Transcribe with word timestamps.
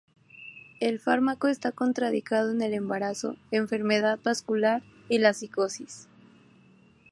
El 0.79 0.99
fármaco 0.99 1.47
está 1.47 1.71
contraindicado 1.71 2.49
en 2.49 2.63
el 2.63 2.73
embarazo, 2.73 3.37
enfermedad 3.51 4.17
vascular, 4.23 4.81
y 5.09 5.19
la 5.19 5.35
psicosis. 5.35 6.07